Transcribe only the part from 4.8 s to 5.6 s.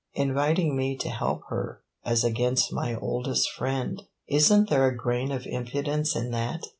a grain of